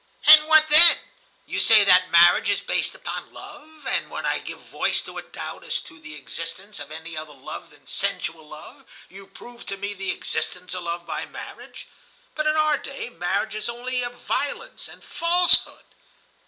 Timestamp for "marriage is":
2.09-2.59, 13.09-13.69